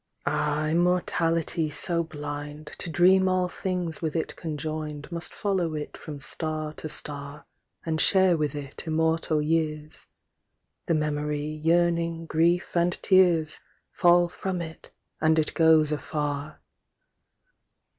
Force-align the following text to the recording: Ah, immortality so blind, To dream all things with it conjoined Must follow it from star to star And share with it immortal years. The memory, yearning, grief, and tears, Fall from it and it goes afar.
Ah, 0.25 0.67
immortality 0.69 1.69
so 1.69 2.03
blind, 2.03 2.71
To 2.79 2.89
dream 2.89 3.29
all 3.29 3.47
things 3.47 4.01
with 4.01 4.15
it 4.15 4.35
conjoined 4.35 5.11
Must 5.11 5.31
follow 5.31 5.75
it 5.75 5.95
from 5.95 6.19
star 6.19 6.73
to 6.73 6.89
star 6.89 7.45
And 7.85 8.01
share 8.01 8.35
with 8.35 8.55
it 8.55 8.85
immortal 8.87 9.43
years. 9.43 10.07
The 10.87 10.95
memory, 10.95 11.45
yearning, 11.45 12.25
grief, 12.25 12.75
and 12.75 12.93
tears, 13.03 13.59
Fall 13.91 14.27
from 14.27 14.59
it 14.59 14.89
and 15.21 15.37
it 15.37 15.53
goes 15.53 15.91
afar. 15.91 16.61